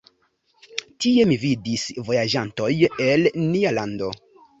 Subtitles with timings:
[1.03, 2.71] Tie mi vidis vojaĝantoj
[3.09, 4.09] el nia lando.